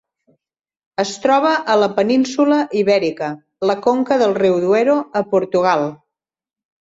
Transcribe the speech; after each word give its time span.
Es 1.01 1.09
troba 1.25 1.51
a 1.73 1.75
la 1.81 1.89
península 1.99 2.57
Ibèrica: 2.79 3.29
la 3.71 3.77
conca 3.85 4.17
del 4.23 4.35
riu 4.41 4.57
Duero 4.63 4.95
a 5.21 5.23
Portugal. 5.35 5.85